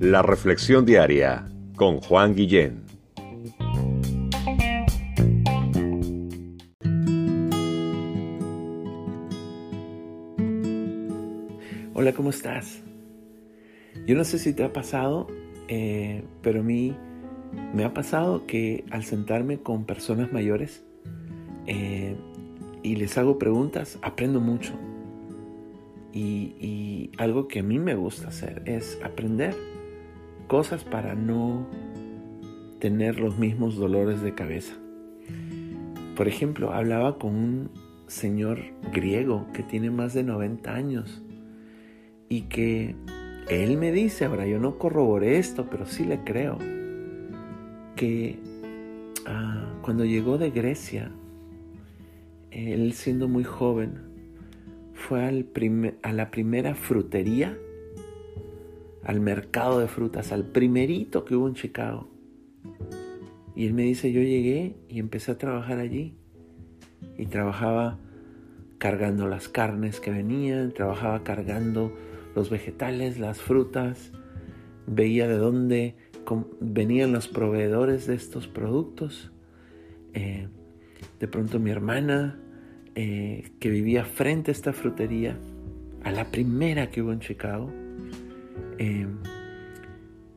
La 0.00 0.22
Reflexión 0.22 0.84
Diaria 0.84 1.46
con 1.74 2.00
Juan 2.00 2.34
Guillén. 2.34 2.84
Hola, 11.94 12.12
¿cómo 12.12 12.30
estás? 12.30 12.82
Yo 14.06 14.14
no 14.14 14.24
sé 14.24 14.38
si 14.38 14.52
te 14.52 14.62
ha 14.62 14.72
pasado, 14.72 15.26
eh, 15.68 16.22
pero 16.42 16.60
a 16.60 16.62
mí 16.62 16.94
me 17.74 17.84
ha 17.84 17.94
pasado 17.94 18.46
que 18.46 18.84
al 18.90 19.02
sentarme 19.02 19.58
con 19.58 19.86
personas 19.86 20.32
mayores 20.32 20.84
eh, 21.66 22.16
y 22.82 22.96
les 22.96 23.18
hago 23.18 23.38
preguntas, 23.38 23.98
aprendo 24.02 24.40
mucho. 24.40 24.74
Y 26.18 27.10
algo 27.18 27.48
que 27.48 27.60
a 27.60 27.62
mí 27.62 27.78
me 27.78 27.94
gusta 27.94 28.28
hacer 28.28 28.62
es 28.64 28.98
aprender 29.04 29.54
cosas 30.46 30.84
para 30.84 31.14
no 31.14 31.66
tener 32.78 33.18
los 33.18 33.38
mismos 33.38 33.76
dolores 33.76 34.22
de 34.22 34.34
cabeza. 34.34 34.74
Por 36.16 36.28
ejemplo, 36.28 36.72
hablaba 36.72 37.18
con 37.18 37.34
un 37.34 37.70
señor 38.06 38.60
griego 38.92 39.46
que 39.52 39.62
tiene 39.62 39.90
más 39.90 40.14
de 40.14 40.22
90 40.22 40.74
años 40.74 41.22
y 42.28 42.42
que 42.42 42.94
él 43.48 43.76
me 43.76 43.92
dice, 43.92 44.24
ahora 44.24 44.46
yo 44.46 44.58
no 44.58 44.78
corroboré 44.78 45.38
esto, 45.38 45.68
pero 45.70 45.86
sí 45.86 46.04
le 46.04 46.24
creo, 46.24 46.58
que 47.96 48.38
ah, 49.26 49.78
cuando 49.82 50.04
llegó 50.04 50.38
de 50.38 50.50
Grecia, 50.50 51.10
él 52.50 52.92
siendo 52.92 53.28
muy 53.28 53.44
joven, 53.44 54.05
fue 55.08 55.24
al 55.24 55.48
a 56.02 56.12
la 56.12 56.30
primera 56.30 56.74
frutería 56.74 57.56
al 59.06 59.20
mercado 59.20 59.78
de 59.78 59.86
frutas, 59.86 60.32
al 60.32 60.44
primerito 60.46 61.24
que 61.24 61.36
hubo 61.36 61.46
en 61.46 61.54
Chicago. 61.54 62.08
Y 63.54 63.66
él 63.66 63.72
me 63.72 63.84
dice, 63.84 64.10
yo 64.10 64.20
llegué 64.20 64.74
y 64.88 64.98
empecé 64.98 65.30
a 65.30 65.38
trabajar 65.38 65.78
allí. 65.78 66.16
Y 67.16 67.26
trabajaba 67.26 68.00
cargando 68.78 69.28
las 69.28 69.48
carnes 69.48 70.00
que 70.00 70.10
venían, 70.10 70.72
trabajaba 70.72 71.22
cargando 71.22 71.96
los 72.34 72.50
vegetales, 72.50 73.20
las 73.20 73.40
frutas, 73.40 74.10
veía 74.88 75.28
de 75.28 75.36
dónde 75.36 75.94
venían 76.60 77.12
los 77.12 77.28
proveedores 77.28 78.08
de 78.08 78.16
estos 78.16 78.48
productos. 78.48 79.30
Eh, 80.14 80.48
de 81.20 81.28
pronto 81.28 81.60
mi 81.60 81.70
hermana, 81.70 82.40
eh, 82.96 83.52
que 83.60 83.70
vivía 83.70 84.04
frente 84.04 84.50
a 84.50 84.52
esta 84.52 84.72
frutería, 84.72 85.38
a 86.02 86.10
la 86.10 86.30
primera 86.32 86.90
que 86.90 87.02
hubo 87.02 87.12
en 87.12 87.20
Chicago, 87.20 87.70
Em, 88.78 89.16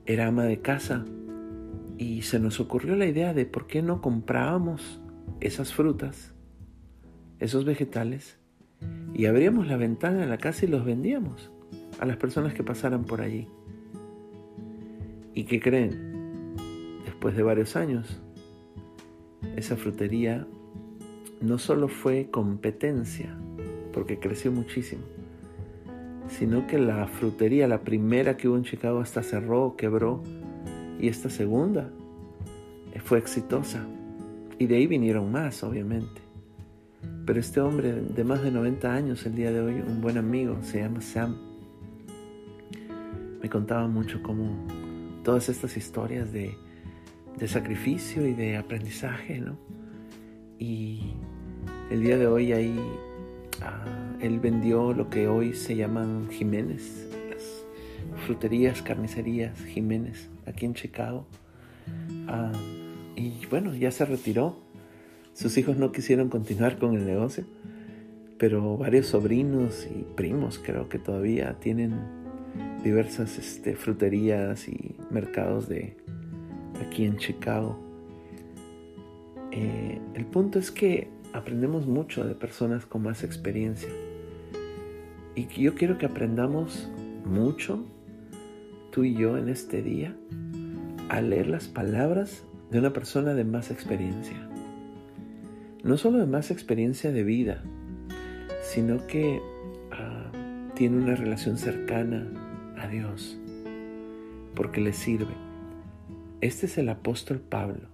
era 0.06 0.28
ama 0.28 0.46
de 0.46 0.62
casa 0.62 1.06
y 1.98 2.22
se 2.22 2.40
nos 2.40 2.60
ocurrió 2.60 2.96
la 2.96 3.06
idea 3.06 3.34
de 3.34 3.46
por 3.46 3.68
qué 3.68 3.82
no 3.82 4.02
comprábamos 4.02 5.02
esas 5.42 5.74
frutas, 5.74 6.34
esos 7.40 7.66
vegetales, 7.66 8.38
y 9.14 9.26
abríamos 9.26 9.68
la 9.68 9.76
ventana 9.76 10.20
de 10.20 10.28
la 10.28 10.38
casa 10.38 10.66
y 10.66 10.70
los 10.70 10.86
vendíamos 10.86 11.52
a 12.00 12.06
las 12.06 12.16
personas 12.16 12.54
que 12.54 12.64
pasaran 12.64 13.04
por 13.04 13.22
allí. 13.22 13.48
¿Y 15.34 15.44
qué 15.44 15.60
creen? 15.60 16.56
Después 17.04 17.36
de 17.36 17.44
varios 17.44 17.76
años, 17.76 18.22
esa 19.58 19.76
frutería 19.76 20.48
no 21.42 21.58
solo 21.58 21.88
fue 21.88 22.30
competencia, 22.30 23.36
porque 23.94 24.20
creció 24.20 24.52
muchísimo, 24.52 25.04
sino 26.28 26.68
que 26.68 26.78
la 26.78 27.08
frutería, 27.08 27.68
la 27.68 27.82
primera 27.82 28.38
que 28.38 28.48
hubo 28.48 28.58
en 28.58 28.64
Chicago, 28.64 29.00
hasta 29.00 29.24
cerró, 29.24 29.76
quebró, 29.76 30.24
y 31.00 31.08
esta 31.08 31.30
segunda 31.30 31.90
fue 33.04 33.18
exitosa. 33.18 33.86
Y 34.58 34.68
de 34.68 34.76
ahí 34.76 34.88
vinieron 34.88 35.32
más, 35.32 35.64
obviamente. 35.64 36.22
Pero 37.26 37.40
este 37.40 37.62
hombre 37.62 37.94
de 37.94 38.24
más 38.24 38.44
de 38.44 38.52
90 38.52 38.94
años, 38.94 39.26
el 39.26 39.36
día 39.36 39.52
de 39.52 39.62
hoy, 39.62 39.82
un 39.82 40.02
buen 40.02 40.18
amigo, 40.18 40.58
se 40.62 40.82
llama 40.82 41.02
Sam, 41.02 41.38
me 43.42 43.50
contaba 43.50 43.88
mucho 43.88 44.22
como 44.22 44.68
todas 45.24 45.48
estas 45.48 45.78
historias 45.78 46.34
de, 46.34 46.56
de 47.38 47.48
sacrificio 47.48 48.28
y 48.28 48.34
de 48.34 48.58
aprendizaje, 48.58 49.40
¿no? 49.40 49.58
Y 50.58 51.14
el 51.90 52.02
día 52.02 52.18
de 52.18 52.28
hoy 52.28 52.54
ahí 52.54 52.80
Ah, 53.62 53.84
él 54.22 54.40
vendió 54.40 54.94
lo 54.94 55.10
que 55.10 55.28
hoy 55.28 55.54
se 55.54 55.76
llaman 55.76 56.30
Jiménez, 56.32 57.08
fruterías, 58.26 58.82
carnicerías 58.82 59.60
Jiménez, 59.66 60.30
aquí 60.46 60.66
en 60.66 60.74
Chicago. 60.74 61.26
Ah, 62.28 62.52
y 63.16 63.46
bueno, 63.50 63.76
ya 63.76 63.92
se 63.92 64.06
retiró. 64.06 64.58
Sus 65.34 65.58
hijos 65.58 65.78
no 65.78 65.92
quisieron 65.92 66.30
continuar 66.30 66.78
con 66.80 66.96
el 66.96 67.06
negocio, 67.06 67.46
pero 68.38 68.78
varios 68.78 69.08
sobrinos 69.08 69.88
y 69.90 70.04
primos 70.16 70.60
creo 70.60 70.90
que 70.90 71.00
todavía 71.00 71.58
tienen 71.60 71.96
diversas 72.84 73.38
este, 73.38 73.76
fruterías 73.76 74.68
y 74.68 74.96
mercados 75.12 75.68
de 75.68 75.98
aquí 76.86 77.06
en 77.06 77.18
Chicago. 77.18 77.78
Eh, 79.52 80.00
el 80.14 80.26
punto 80.26 80.60
es 80.60 80.72
que 80.72 81.19
aprendemos 81.40 81.88
mucho 81.88 82.26
de 82.26 82.36
personas 82.36 82.86
con 82.86 83.04
más 83.04 83.24
experiencia. 83.24 83.90
Y 85.36 85.48
yo 85.48 85.74
quiero 85.74 85.98
que 85.98 86.06
aprendamos 86.06 86.90
mucho, 87.26 87.86
tú 88.92 89.04
y 89.04 89.16
yo, 89.16 89.38
en 89.38 89.50
este 89.50 89.82
día, 89.82 90.16
a 91.08 91.22
leer 91.22 91.48
las 91.48 91.68
palabras 91.68 92.44
de 92.72 92.80
una 92.80 92.94
persona 92.94 93.34
de 93.34 93.46
más 93.46 93.72
experiencia. 93.72 94.38
No 95.84 95.98
solo 95.98 96.20
de 96.20 96.28
más 96.28 96.52
experiencia 96.52 97.12
de 97.12 97.24
vida, 97.24 97.64
sino 98.62 99.08
que 99.08 99.42
ah, 99.92 100.32
tiene 100.76 100.98
una 100.98 101.16
relación 101.16 101.58
cercana 101.58 102.28
a 102.78 102.88
Dios, 102.88 103.40
porque 104.56 104.82
le 104.82 104.92
sirve. 104.92 105.34
Este 106.42 106.66
es 106.66 106.78
el 106.78 106.90
apóstol 106.90 107.40
Pablo, 107.40 107.88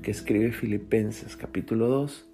que 0.00 0.12
escribe 0.12 0.52
Filipenses 0.52 1.36
capítulo 1.36 1.88
2, 1.88 2.28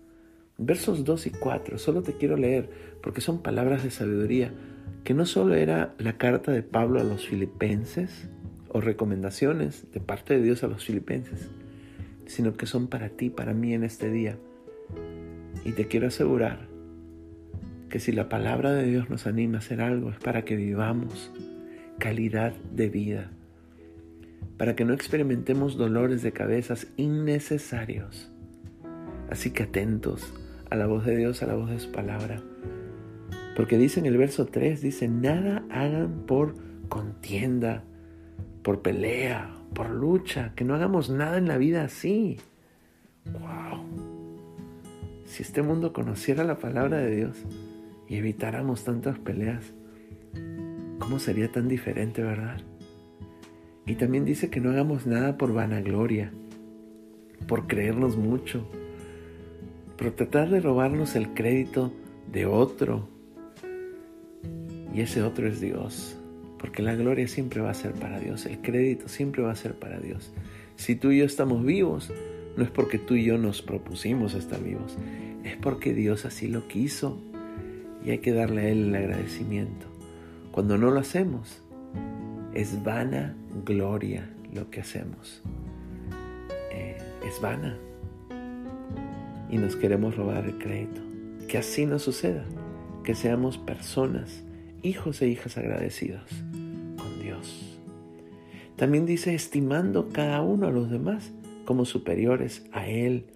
Versos 0.57 1.05
2 1.05 1.27
y 1.27 1.31
4, 1.31 1.79
solo 1.79 2.03
te 2.03 2.13
quiero 2.13 2.37
leer 2.37 2.71
porque 3.03 3.21
son 3.21 3.43
palabras 3.43 3.83
de 3.83 3.91
sabiduría, 3.91 4.53
que 5.03 5.13
no 5.13 5.27
solo 5.27 5.55
era 5.57 5.95
la 5.99 6.17
carta 6.17 6.53
de 6.53 6.63
Pablo 6.63 7.01
a 7.01 7.05
los 7.05 7.27
filipenses 7.27 8.29
o 8.69 8.81
recomendaciones 8.81 9.91
de 9.93 10.01
parte 10.01 10.35
de 10.35 10.43
Dios 10.43 10.63
a 10.63 10.69
los 10.69 10.85
filipenses, 10.85 11.49
sino 12.27 12.57
que 12.57 12.67
son 12.67 12.87
para 12.87 13.09
ti, 13.09 13.31
para 13.31 13.53
mí 13.53 13.75
en 13.75 13.83
este 13.83 14.11
día. 14.13 14.39
Y 15.65 15.73
te 15.73 15.89
quiero 15.89 16.07
asegurar 16.07 16.69
que 17.91 17.99
si 17.99 18.13
la 18.13 18.29
palabra 18.29 18.73
de 18.73 18.85
Dios 18.85 19.11
nos 19.11 19.27
anima 19.27 19.57
a 19.57 19.59
hacer 19.59 19.81
algo 19.81 20.11
es 20.11 20.19
para 20.19 20.45
que 20.45 20.55
vivamos 20.55 21.33
calidad 21.99 22.53
de 22.73 22.89
vida, 22.89 23.33
para 24.57 24.77
que 24.77 24.85
no 24.85 24.95
experimentemos 24.95 25.77
dolores 25.77 26.23
de 26.23 26.33
cabezas 26.33 26.87
innecesarios. 26.97 28.31
Así 29.31 29.51
que 29.51 29.65
atentos 29.65 30.33
a 30.75 30.77
la 30.77 30.87
voz 30.87 31.07
de 31.07 31.17
Dios, 31.17 31.43
a 31.43 31.47
la 31.47 31.55
voz 31.55 31.71
de 31.71 31.79
su 31.79 31.91
palabra. 31.93 32.43
Porque 33.57 33.79
dice 33.79 34.01
en 34.01 34.07
el 34.07 34.17
verso 34.17 34.47
3, 34.47 34.83
dice, 34.83 35.09
nada 35.09 35.65
hagan 35.71 36.25
por 36.27 36.55
contienda, 36.89 37.85
por 38.63 38.83
pelea, 38.83 39.55
por 39.73 39.91
lucha, 39.91 40.53
que 40.57 40.65
no 40.65 40.75
hagamos 40.75 41.11
nada 41.11 41.39
en 41.39 41.47
la 41.47 41.59
vida 41.59 41.85
así. 41.85 42.39
¡Wow! 43.27 43.85
Si 45.25 45.45
este 45.45 45.63
mundo 45.63 45.93
conociera 45.93 46.43
la 46.43 46.59
palabra 46.59 46.99
de 46.99 47.15
Dios 47.15 47.37
y 48.09 48.17
evitáramos 48.17 48.83
tantas 48.83 49.19
peleas, 49.21 49.73
¿cómo 50.99 51.21
sería 51.21 51.51
tan 51.53 51.69
diferente, 51.69 52.23
verdad? 52.23 52.61
Y 53.87 53.95
también 53.95 54.25
dice 54.25 54.51
que 54.51 54.61
no 54.61 54.71
hagamos 54.71 55.07
nada 55.07 55.39
por 55.39 55.53
vanagloria, 55.53 56.33
por 57.47 57.69
creernos 57.69 58.17
mucho, 58.17 58.69
pero 59.97 60.13
tratar 60.13 60.51
de 60.51 60.61
robarnos 60.61 61.17
el 61.17 61.35
crédito 61.35 61.93
de 62.31 62.47
otro. 62.47 63.09
Y 64.93 65.01
ese 65.01 65.23
otro 65.23 65.49
es 65.49 65.61
Dios, 65.61 66.17
porque 66.59 66.83
la 66.83 66.95
gloria 66.95 67.27
siempre 67.27 67.61
va 67.61 67.71
a 67.71 67.75
ser 67.75 67.93
para 67.93 68.21
Dios, 68.21 68.47
el 68.47 68.59
crédito 68.61 69.09
siempre 69.09 69.43
va 69.43 69.51
a 69.51 69.57
ser 69.57 69.75
para 69.75 69.99
Dios. 69.99 70.33
Si 70.77 70.95
tú 70.95 71.11
y 71.11 71.19
yo 71.19 71.25
estamos 71.25 71.65
vivos, 71.65 72.13
no 72.57 72.63
es 72.63 72.71
porque 72.71 72.99
tú 72.99 73.15
y 73.15 73.25
yo 73.25 73.39
nos 73.39 73.63
propusimos 73.63 74.35
estar 74.35 74.63
vivos, 74.63 74.97
es 75.43 75.57
porque 75.57 75.95
Dios 75.95 76.25
así 76.25 76.47
lo 76.47 76.69
quiso 76.69 77.21
y 78.05 78.11
hay 78.11 78.19
que 78.19 78.33
darle 78.33 78.63
a 78.63 78.69
Él 78.69 78.89
el 78.89 78.95
agradecimiento. 78.95 79.87
Cuando 80.53 80.79
no 80.79 80.91
lo 80.91 81.01
hacemos, 81.01 81.61
es 82.53 82.83
vana 82.85 83.35
gloria 83.65 84.31
lo 84.53 84.71
que 84.71 84.81
hacemos. 84.81 85.43
Eh, 86.71 86.99
es 87.27 87.41
vana 87.41 87.77
y 89.55 89.57
nos 89.57 89.77
queremos 89.77 90.17
robar 90.17 90.47
el 90.47 90.59
crédito. 90.59 91.01
Que 91.47 91.59
así 91.59 91.87
no 91.87 92.01
suceda, 92.01 92.45
que 93.05 93.15
seamos 93.15 93.57
personas 93.57 94.43
hijos 94.83 95.23
e 95.23 95.29
hijas 95.29 95.57
agradecidos 95.57 96.29
con 96.97 97.23
Dios. 97.23 97.79
También 98.75 99.07
dice 99.07 99.33
estimando 99.33 100.09
cada 100.09 100.43
uno 100.43 100.67
a 100.67 100.73
los 100.73 100.91
demás 100.91 101.33
como 101.67 101.85
superiores 101.85 102.67
a 102.73 102.89
Él 102.89 103.27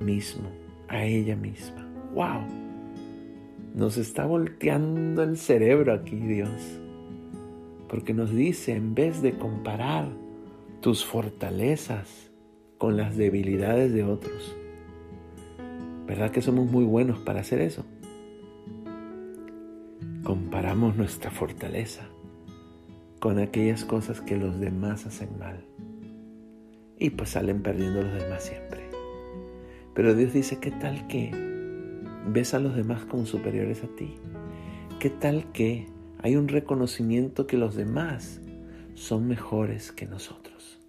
mismo, 0.00 0.48
a 0.88 1.04
ella 1.04 1.36
misma. 1.36 1.86
¡Wow! 2.14 2.40
Nos 3.74 3.98
está 3.98 4.24
volteando 4.24 5.22
el 5.22 5.36
cerebro 5.36 5.92
aquí 5.92 6.16
Dios. 6.16 6.80
Porque 7.86 8.14
nos 8.14 8.34
dice, 8.34 8.76
en 8.76 8.94
vez 8.94 9.20
de 9.20 9.36
comparar 9.36 10.08
tus 10.80 11.04
fortalezas 11.04 12.30
con 12.78 12.96
las 12.96 13.18
debilidades 13.18 13.92
de 13.92 14.04
otros, 14.04 14.56
¿verdad 16.10 16.32
que 16.32 16.42
somos 16.42 16.68
muy 16.68 16.84
buenos 16.84 17.20
para 17.20 17.38
hacer 17.38 17.60
eso? 17.60 17.84
Comparamos 20.24 20.96
nuestra 20.96 21.30
fortaleza 21.30 22.02
con 23.20 23.38
aquellas 23.38 23.84
cosas 23.84 24.20
que 24.20 24.36
los 24.36 24.58
demás 24.58 25.06
hacen 25.06 25.38
mal. 25.38 25.64
Y 26.98 27.10
pues 27.10 27.30
salen 27.30 27.62
perdiendo 27.62 28.02
los 28.02 28.12
demás 28.12 28.42
siempre. 28.42 28.90
Pero 29.94 30.16
Dios 30.16 30.32
dice, 30.32 30.58
¿qué 30.58 30.72
tal 30.72 31.06
que 31.06 31.30
ves 32.26 32.54
a 32.54 32.58
los 32.58 32.74
demás 32.74 33.04
como 33.04 33.24
superiores 33.24 33.84
a 33.84 33.94
ti? 33.94 34.16
¿Qué 34.98 35.10
tal 35.10 35.52
que 35.52 35.86
hay 36.24 36.34
un 36.34 36.48
reconocimiento 36.48 37.46
que 37.46 37.56
los 37.56 37.76
demás 37.76 38.40
son 38.94 39.28
mejores 39.28 39.92
que 39.92 40.06
nosotros? 40.06 40.80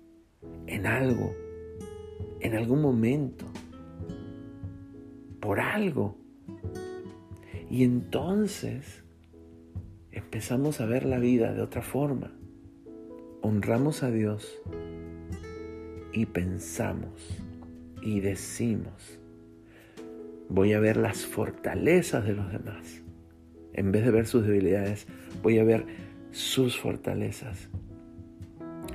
En 0.66 0.88
algo, 0.88 1.36
en 2.40 2.56
algún 2.56 2.82
momento, 2.82 3.46
por 5.42 5.60
algo. 5.60 6.16
Y 7.70 7.84
entonces 7.84 9.04
empezamos 10.12 10.80
a 10.80 10.86
ver 10.86 11.06
la 11.06 11.20
vida 11.20 11.54
de 11.54 11.62
otra 11.62 11.82
forma. 11.82 12.32
Honramos 13.42 14.04
a 14.04 14.12
Dios 14.12 14.62
y 16.14 16.28
pensamos 16.28 17.42
y 18.02 18.20
decimos, 18.20 19.20
voy 20.48 20.74
a 20.74 20.80
ver 20.80 20.98
las 20.98 21.26
fortalezas 21.26 22.26
de 22.26 22.34
los 22.34 22.52
demás. 22.52 23.02
En 23.74 23.92
vez 23.92 24.06
de 24.06 24.12
ver 24.12 24.28
sus 24.28 24.46
debilidades, 24.46 25.08
voy 25.42 25.60
a 25.60 25.64
ver 25.64 25.86
sus 26.32 26.78
fortalezas. 26.78 27.70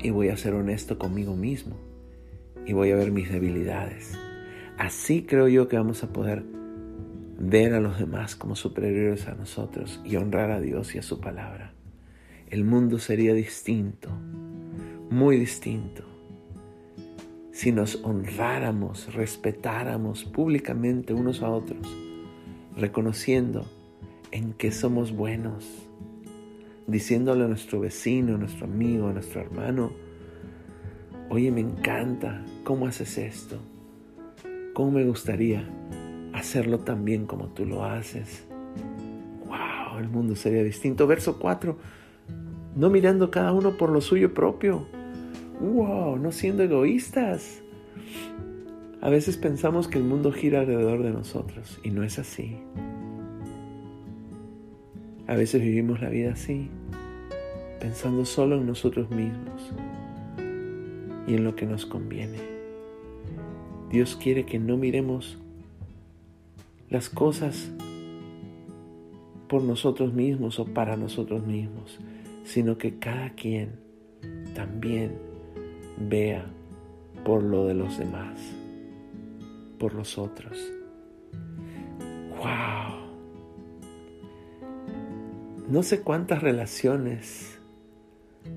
Y 0.03 0.11
voy 0.11 0.29
a 0.29 0.37
ser 0.37 0.55
honesto 0.55 0.99
conmigo 0.99 1.35
mismo. 1.35 1.77
Y 2.67 2.73
voy 2.75 2.91
a 2.91 2.97
ver 2.97 3.11
mis 3.11 3.33
debilidades. 3.33 4.17
Así 4.79 5.23
creo 5.23 5.49
yo 5.49 5.69
que 5.69 5.77
vamos 5.77 6.03
a 6.03 6.13
poder 6.13 6.45
ver 7.39 7.75
a 7.75 7.81
los 7.81 7.99
demás 7.99 8.37
como 8.37 8.57
superiores 8.57 9.27
a 9.29 9.35
nosotros 9.35 10.01
y 10.05 10.17
honrar 10.17 10.51
a 10.51 10.61
Dios 10.61 10.95
y 10.95 10.99
a 10.99 11.03
su 11.03 11.21
palabra. 11.21 11.73
El 12.49 12.65
mundo 12.65 12.99
sería 12.99 13.35
distinto, 13.35 14.11
muy 15.11 15.39
distinto 15.39 16.17
si 17.57 17.73
nos 17.73 18.05
honráramos, 18.05 19.15
respetáramos 19.15 20.25
públicamente 20.25 21.15
unos 21.15 21.41
a 21.41 21.49
otros, 21.49 21.89
reconociendo 22.77 23.65
en 24.31 24.53
que 24.53 24.71
somos 24.71 25.11
buenos, 25.11 25.65
diciéndole 26.87 27.47
a 27.47 27.49
nuestro 27.49 27.81
vecino, 27.81 28.35
a 28.35 28.39
nuestro 28.39 28.67
amigo, 28.67 29.09
a 29.09 29.15
nuestro 29.15 29.41
hermano, 29.41 29.91
oye, 31.31 31.51
me 31.51 31.63
encanta, 31.63 32.45
¿cómo 32.63 32.87
haces 32.87 33.17
esto? 33.17 33.59
¿Cómo 34.77 34.91
me 34.91 35.05
gustaría 35.05 35.67
hacerlo 36.35 36.81
tan 36.81 37.07
bien 37.07 37.25
como 37.25 37.47
tú 37.47 37.65
lo 37.65 37.83
haces? 37.83 38.47
¡Wow! 39.47 39.99
El 39.99 40.11
mundo 40.11 40.37
sería 40.37 40.63
distinto. 40.63 41.07
Verso 41.07 41.39
4, 41.39 41.79
no 42.75 42.91
mirando 42.91 43.31
cada 43.31 43.55
uno 43.55 43.79
por 43.79 43.89
lo 43.89 44.03
suyo 44.03 44.35
propio, 44.35 44.87
wow, 45.63 46.19
no 46.19 46.31
siendo 46.31 46.63
egoístas. 46.63 47.63
A 49.01 49.09
veces 49.09 49.39
pensamos 49.39 49.89
que 49.89 49.97
el 49.97 50.05
mundo 50.05 50.31
gira 50.31 50.61
alrededor 50.61 51.03
de 51.03 51.11
nosotros 51.11 51.81
y 51.83 51.89
no 51.89 52.03
es 52.03 52.19
así. 52.19 52.59
A 55.27 55.37
veces 55.37 55.63
vivimos 55.63 56.03
la 56.03 56.11
vida 56.11 56.33
así, 56.33 56.69
pensando 57.81 58.27
solo 58.27 58.57
en 58.57 58.67
nosotros 58.67 59.09
mismos 59.09 59.73
y 61.27 61.33
en 61.33 61.45
lo 61.45 61.57
que 61.57 61.65
nos 61.65 61.87
conviene. 61.87 62.56
Dios 63.91 64.17
quiere 64.17 64.45
que 64.45 64.59
no 64.59 64.77
miremos 64.77 65.39
las 66.91 67.09
cosas 67.09 67.71
por 69.49 69.63
nosotros 69.63 70.13
mismos 70.13 70.59
o 70.59 70.65
para 70.65 70.97
nosotros 70.97 71.47
mismos, 71.47 71.99
sino 72.45 72.79
que 72.79 72.99
cada 72.99 73.31
quien 73.31 73.77
también 74.55 75.13
vea 75.99 76.47
por 77.25 77.43
lo 77.43 77.67
de 77.67 77.75
los 77.75 77.99
demás, 77.99 78.39
por 79.79 79.95
los 79.95 80.19
otros. 80.19 80.73
¡Wow! 82.39 83.07
No 85.69 85.83
sé 85.83 86.03
cuántas 86.03 86.43
relaciones 86.43 87.59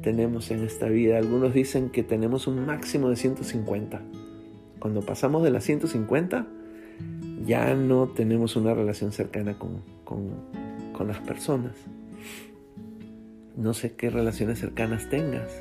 tenemos 0.02 0.52
en 0.52 0.64
esta 0.64 0.88
vida. 0.88 1.18
Algunos 1.18 1.54
dicen 1.54 1.90
que 1.90 2.04
tenemos 2.04 2.48
un 2.48 2.66
máximo 2.66 3.10
de 3.10 3.16
150. 3.16 4.02
Cuando 4.80 5.02
pasamos 5.02 5.44
de 5.44 5.52
las 5.52 5.64
150, 5.64 6.48
ya 7.46 7.74
no 7.76 8.08
tenemos 8.08 8.56
una 8.56 8.74
relación 8.74 9.12
cercana 9.12 9.58
con, 9.58 9.82
con, 10.04 10.32
con 10.94 11.08
las 11.08 11.20
personas. 11.20 11.76
No 13.56 13.74
sé 13.74 13.94
qué 13.94 14.10
relaciones 14.10 14.60
cercanas 14.60 15.10
tengas. 15.10 15.52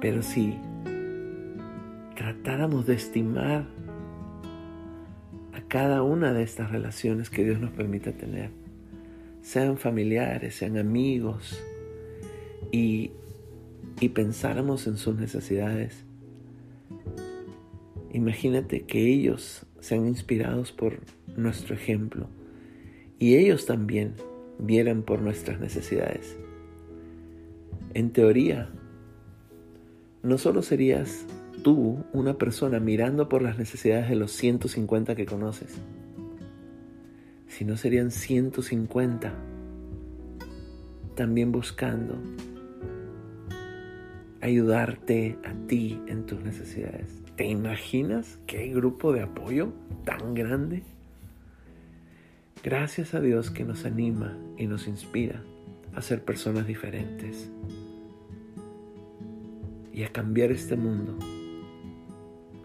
Pero 0.00 0.22
si 0.22 0.56
tratáramos 2.14 2.86
de 2.86 2.94
estimar 2.94 3.64
a 5.52 5.60
cada 5.68 6.02
una 6.02 6.32
de 6.32 6.42
estas 6.42 6.70
relaciones 6.70 7.30
que 7.30 7.44
Dios 7.44 7.60
nos 7.60 7.70
permite 7.70 8.12
tener, 8.12 8.50
sean 9.40 9.76
familiares, 9.76 10.54
sean 10.54 10.78
amigos, 10.78 11.58
y, 12.70 13.12
y 14.00 14.08
pensáramos 14.08 14.86
en 14.86 14.96
sus 14.96 15.16
necesidades, 15.16 16.04
imagínate 18.14 18.82
que 18.82 19.12
ellos 19.12 19.66
sean 19.80 20.06
inspirados 20.06 20.72
por 20.72 21.00
nuestro 21.36 21.74
ejemplo 21.74 22.28
y 23.18 23.34
ellos 23.34 23.66
también 23.66 24.14
vieran 24.58 25.02
por 25.02 25.20
nuestras 25.20 25.58
necesidades. 25.60 26.36
En 27.92 28.12
teoría, 28.12 28.70
no 30.22 30.38
solo 30.38 30.62
serías 30.62 31.26
tú 31.62 32.04
una 32.12 32.38
persona 32.38 32.78
mirando 32.78 33.28
por 33.28 33.42
las 33.42 33.58
necesidades 33.58 34.08
de 34.08 34.16
los 34.16 34.30
150 34.30 35.16
que 35.16 35.26
conoces, 35.26 35.74
sino 37.48 37.76
serían 37.76 38.12
150 38.12 39.34
también 41.16 41.50
buscando 41.50 42.16
ayudarte 44.40 45.38
a 45.44 45.66
ti 45.66 46.00
en 46.06 46.26
tus 46.26 46.40
necesidades. 46.44 47.23
¿Te 47.36 47.48
imaginas 47.48 48.38
qué 48.46 48.68
grupo 48.68 49.12
de 49.12 49.22
apoyo 49.22 49.72
tan 50.04 50.34
grande? 50.34 50.84
Gracias 52.62 53.12
a 53.12 53.20
Dios 53.20 53.50
que 53.50 53.64
nos 53.64 53.84
anima 53.84 54.38
y 54.56 54.68
nos 54.68 54.86
inspira 54.86 55.42
a 55.96 56.00
ser 56.00 56.24
personas 56.24 56.64
diferentes 56.68 57.50
y 59.92 60.04
a 60.04 60.12
cambiar 60.12 60.52
este 60.52 60.76
mundo 60.76 61.18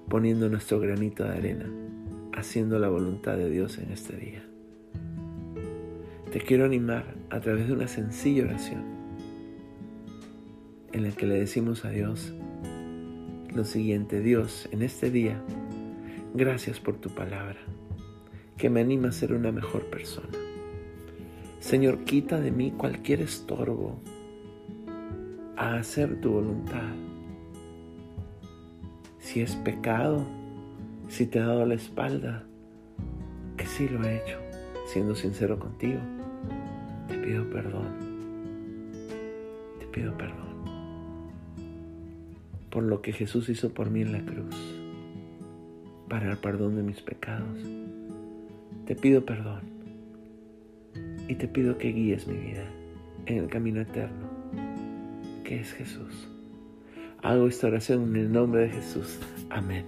poniendo 0.08 0.50
nuestro 0.50 0.80
granito 0.80 1.24
de 1.24 1.32
arena, 1.32 1.66
haciendo 2.34 2.78
la 2.78 2.90
voluntad 2.90 3.38
de 3.38 3.50
Dios 3.50 3.80
en 3.80 3.92
este 3.92 4.18
día. 4.18 4.44
Te 6.32 6.42
quiero 6.42 6.66
animar 6.66 7.16
a 7.32 7.40
través 7.40 7.68
de 7.68 7.74
una 7.74 7.88
sencilla 7.88 8.44
oración 8.44 8.84
en 10.92 11.04
la 11.04 11.12
que 11.12 11.26
le 11.26 11.40
decimos 11.40 11.86
a 11.86 11.90
Dios 11.90 12.34
siguiente, 13.66 14.22
Dios, 14.22 14.68
en 14.72 14.82
este 14.82 15.12
día, 15.12 15.42
gracias 16.34 16.80
por 16.80 16.98
tu 16.98 17.10
palabra, 17.10 17.60
que 18.58 18.70
me 18.70 18.82
anima 18.82 19.10
a 19.10 19.12
ser 19.12 19.34
una 19.34 19.52
mejor 19.52 19.86
persona. 19.86 20.38
Señor, 21.60 22.04
quita 22.06 22.40
de 22.40 22.52
mí 22.52 22.72
cualquier 22.72 23.22
estorbo 23.22 24.00
a 25.56 25.76
hacer 25.76 26.20
tu 26.22 26.32
voluntad 26.32 26.94
si 29.20 29.42
es 29.42 29.56
pecado, 29.58 30.26
si 31.08 31.28
te 31.28 31.38
he 31.38 31.42
dado 31.42 31.66
la 31.66 31.76
espalda, 31.76 32.46
que 33.58 33.66
sí 33.68 33.88
lo 33.88 34.04
he 34.04 34.18
hecho, 34.18 34.40
siendo 34.88 35.14
sincero 35.14 35.60
contigo, 35.60 36.00
te 37.08 37.16
pido 37.20 37.48
perdón. 37.50 38.10
Te 39.80 39.86
pido 39.86 40.18
perdón 40.18 40.49
por 42.70 42.84
lo 42.84 43.02
que 43.02 43.14
Jesús 43.14 43.50
hizo 43.50 43.74
por 43.74 43.90
mí 43.90 44.02
en 44.02 44.12
la 44.12 44.26
cruz, 44.26 44.56
para 46.08 46.32
el 46.32 46.38
perdón 46.38 46.76
de 46.76 46.84
mis 46.84 47.02
pecados. 47.02 47.60
Te 48.86 48.96
pido 48.96 49.26
perdón 49.26 49.62
y 51.28 51.36
te 51.36 51.48
pido 51.48 51.78
que 51.78 51.92
guíes 51.92 52.28
mi 52.28 52.38
vida 52.38 52.66
en 53.26 53.38
el 53.38 53.48
camino 53.48 53.82
eterno, 53.82 54.28
que 55.44 55.60
es 55.60 55.74
Jesús. 55.74 56.28
Hago 57.22 57.48
esta 57.48 57.68
oración 57.68 58.04
en 58.10 58.16
el 58.16 58.32
nombre 58.32 58.62
de 58.62 58.70
Jesús. 58.70 59.20
Amén. 59.50 59.86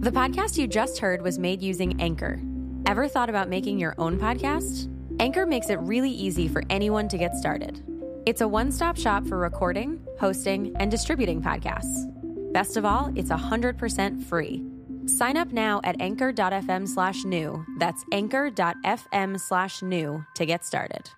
The 0.00 0.10
podcast 0.10 0.56
you 0.56 0.66
just 0.66 0.98
heard 0.98 1.22
was 1.22 1.38
made 1.38 1.62
using 1.62 2.00
Anchor. 2.00 2.40
Ever 2.86 3.06
thought 3.06 3.28
about 3.28 3.48
making 3.48 3.78
your 3.78 3.94
own 3.98 4.18
podcast? 4.18 4.88
Anchor 5.20 5.44
makes 5.44 5.68
it 5.68 5.78
really 5.80 6.10
easy 6.10 6.48
for 6.48 6.62
anyone 6.70 7.06
to 7.06 7.18
get 7.18 7.34
started. 7.34 7.84
It's 8.24 8.40
a 8.40 8.48
one 8.48 8.72
stop 8.72 8.96
shop 8.96 9.26
for 9.26 9.36
recording, 9.36 10.00
hosting, 10.18 10.74
and 10.80 10.90
distributing 10.90 11.42
podcasts. 11.42 12.10
Best 12.54 12.78
of 12.78 12.86
all, 12.86 13.12
it's 13.14 13.28
100% 13.28 14.24
free. 14.24 14.64
Sign 15.04 15.36
up 15.36 15.52
now 15.52 15.82
at 15.84 16.00
anchor.fm 16.00 16.88
slash 16.88 17.24
new. 17.24 17.62
That's 17.78 18.02
anchor.fm 18.12 19.38
slash 19.38 19.82
new 19.82 20.24
to 20.36 20.46
get 20.46 20.64
started. 20.64 21.10